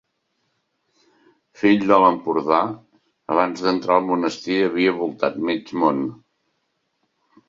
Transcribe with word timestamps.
Fill 1.63 1.83
de 1.91 1.99
l'Empordà, 2.03 2.61
abans 3.35 3.61
d'entrar 3.65 3.97
al 3.97 4.07
monestir 4.07 4.57
havia 4.69 4.95
voltat 5.03 5.37
mig 5.51 5.71
món. 5.85 6.01